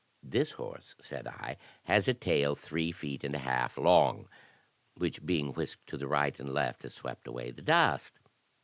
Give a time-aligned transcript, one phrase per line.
[0.23, 4.27] This horse, said I, has a tail three feet and a half long,
[4.95, 8.17] which being whisked to the right and left, has swept away the dust.